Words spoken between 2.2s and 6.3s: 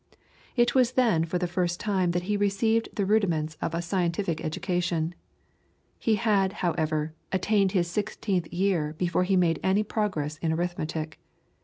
he received the rudiments of a scientific education. He